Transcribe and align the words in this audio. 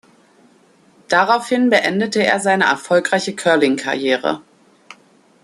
Daraufhin 1.09 1.69
beendete 1.69 2.23
er 2.23 2.39
seine 2.39 2.63
erfolgreiche 2.63 3.35
Curling-Karriere. 3.35 4.41